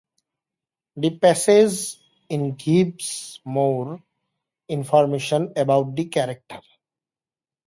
[0.95, 4.01] The passage in gives more
[4.67, 6.59] information about the character.